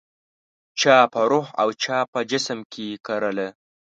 [0.79, 3.47] چا په روح او چا په جسم کې کرله